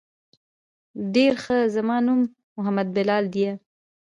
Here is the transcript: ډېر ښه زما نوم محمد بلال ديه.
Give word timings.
ډېر 1.13 1.33
ښه 1.43 1.57
زما 1.75 1.97
نوم 2.05 2.19
محمد 2.57 2.87
بلال 2.95 3.23
ديه. 3.35 3.51